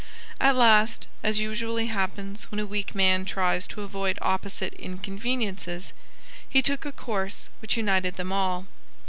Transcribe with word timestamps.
At 0.39 0.55
last, 0.55 1.05
as 1.21 1.39
usually 1.39 1.85
happens 1.85 2.45
when 2.49 2.59
a 2.59 2.65
weak 2.65 2.95
man 2.95 3.23
tries 3.23 3.67
to 3.67 3.81
avoid 3.83 4.17
opposite 4.19 4.73
inconveniences, 4.73 5.93
he 6.49 6.63
took 6.63 6.87
a 6.87 6.91
course 6.91 7.49
which 7.61 7.77
united 7.77 8.15
them 8.15 8.31
all. 8.31 8.65